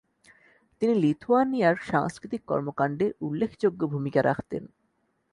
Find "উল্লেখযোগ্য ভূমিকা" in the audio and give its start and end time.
3.21-4.21